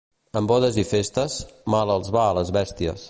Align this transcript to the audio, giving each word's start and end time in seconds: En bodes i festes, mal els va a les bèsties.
En 0.39 0.47
bodes 0.51 0.79
i 0.83 0.85
festes, 0.93 1.35
mal 1.75 1.93
els 1.97 2.11
va 2.17 2.25
a 2.31 2.33
les 2.39 2.55
bèsties. 2.59 2.97